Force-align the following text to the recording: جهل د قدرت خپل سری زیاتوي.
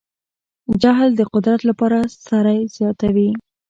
جهل 0.81 1.09
د 1.15 1.21
قدرت 1.33 1.61
خپل 1.69 1.93
سری 2.27 2.59
زیاتوي. 2.75 3.29